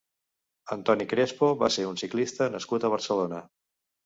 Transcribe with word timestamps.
Antoni 0.75 1.05
Crespo 1.11 1.49
va 1.65 1.69
ser 1.75 1.85
un 1.91 2.01
ciclista 2.05 2.49
nascut 2.57 2.89
a 2.89 2.93
Barcelona. 2.97 3.45